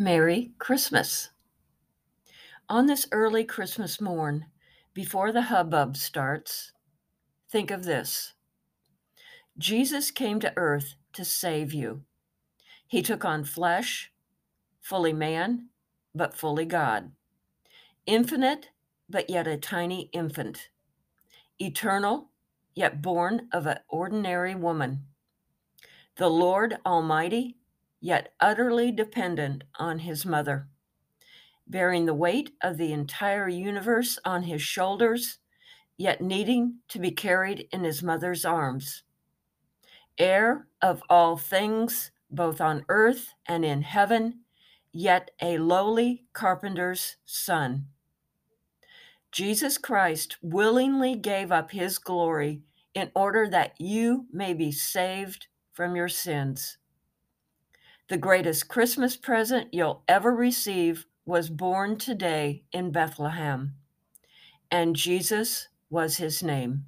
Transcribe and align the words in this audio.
Merry 0.00 0.52
Christmas. 0.58 1.28
On 2.70 2.86
this 2.86 3.06
early 3.12 3.44
Christmas 3.44 4.00
morn, 4.00 4.46
before 4.94 5.30
the 5.30 5.42
hubbub 5.42 5.94
starts, 5.94 6.72
think 7.50 7.70
of 7.70 7.84
this 7.84 8.32
Jesus 9.58 10.10
came 10.10 10.40
to 10.40 10.54
earth 10.56 10.94
to 11.12 11.22
save 11.22 11.74
you. 11.74 12.00
He 12.86 13.02
took 13.02 13.26
on 13.26 13.44
flesh, 13.44 14.10
fully 14.80 15.12
man, 15.12 15.68
but 16.14 16.34
fully 16.34 16.64
God, 16.64 17.10
infinite, 18.06 18.70
but 19.06 19.28
yet 19.28 19.46
a 19.46 19.58
tiny 19.58 20.08
infant, 20.14 20.70
eternal, 21.58 22.30
yet 22.74 23.02
born 23.02 23.48
of 23.52 23.66
an 23.66 23.80
ordinary 23.86 24.54
woman, 24.54 25.04
the 26.16 26.30
Lord 26.30 26.78
Almighty 26.86 27.58
yet 28.00 28.32
utterly 28.40 28.90
dependent 28.90 29.64
on 29.78 30.00
his 30.00 30.24
mother. 30.24 30.68
Bearing 31.66 32.06
the 32.06 32.14
weight 32.14 32.50
of 32.62 32.76
the 32.76 32.92
entire 32.92 33.48
universe 33.48 34.18
on 34.24 34.44
his 34.44 34.62
shoulders, 34.62 35.38
yet 35.96 36.20
needing 36.20 36.78
to 36.88 36.98
be 36.98 37.10
carried 37.10 37.68
in 37.72 37.84
his 37.84 38.02
mother's 38.02 38.44
arms. 38.44 39.02
Heir 40.18 40.66
of 40.82 41.02
all 41.08 41.36
things, 41.36 42.10
both 42.30 42.60
on 42.60 42.84
earth 42.88 43.34
and 43.46 43.64
in 43.64 43.82
heaven, 43.82 44.40
yet 44.92 45.30
a 45.40 45.58
lowly 45.58 46.24
carpenter's 46.32 47.16
son. 47.24 47.86
Jesus 49.32 49.78
Christ 49.78 50.36
willingly 50.42 51.14
gave 51.14 51.52
up 51.52 51.70
his 51.70 51.98
glory 51.98 52.62
in 52.94 53.12
order 53.14 53.48
that 53.48 53.80
you 53.80 54.26
may 54.32 54.52
be 54.54 54.72
saved 54.72 55.46
from 55.72 55.94
your 55.94 56.08
sins. 56.08 56.78
The 58.10 58.18
greatest 58.18 58.66
Christmas 58.66 59.16
present 59.16 59.72
you'll 59.72 60.02
ever 60.08 60.34
receive 60.34 61.06
was 61.24 61.48
born 61.48 61.96
today 61.96 62.64
in 62.72 62.90
Bethlehem, 62.90 63.76
and 64.68 64.96
Jesus 64.96 65.68
was 65.90 66.16
his 66.16 66.42
name. 66.42 66.86